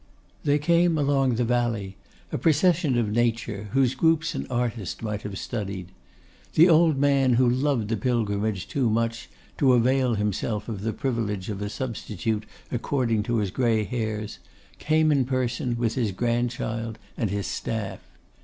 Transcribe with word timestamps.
They 0.43 0.57
came 0.57 0.97
along 0.97 1.35
the 1.35 1.43
valley, 1.45 1.95
a 2.31 2.37
procession 2.39 2.97
of 2.97 3.11
Nature, 3.11 3.67
whose 3.73 3.93
groups 3.93 4.33
an 4.33 4.47
artist 4.49 5.03
might 5.03 5.21
have 5.21 5.37
studied. 5.37 5.89
The 6.55 6.67
old 6.67 6.97
man, 6.97 7.33
who 7.33 7.47
loved 7.47 7.87
the 7.89 7.95
pilgrimage 7.97 8.67
too 8.67 8.89
much 8.89 9.29
to 9.59 9.73
avail 9.73 10.15
himself 10.15 10.67
of 10.67 10.81
the 10.81 10.91
privilege 10.91 11.49
of 11.51 11.61
a 11.61 11.69
substitute 11.69 12.45
accorded 12.71 13.25
to 13.25 13.35
his 13.37 13.51
grey 13.51 13.83
hairs, 13.83 14.39
came 14.79 15.11
in 15.11 15.23
person 15.23 15.77
with 15.77 15.93
his 15.93 16.11
grandchild 16.11 16.97
and 17.15 17.29
his 17.29 17.45
staff. 17.45 17.99